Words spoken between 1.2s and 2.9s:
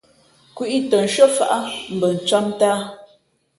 faʼá ncām mbα ncām ntāā.